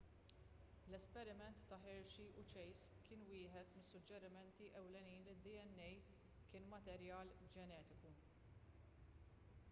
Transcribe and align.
l-esperiment 0.91 1.57
ta' 1.71 1.77
hershey 1.81 2.29
u 2.43 2.45
chase 2.53 2.95
kien 3.09 3.25
wieħed 3.33 3.75
mis-suġġerimenti 3.75 4.69
ewlenin 4.79 5.27
li 5.27 5.35
d-dna 5.43 5.89
kien 6.53 6.65
materjal 6.71 7.35
ġenetiku 7.57 8.15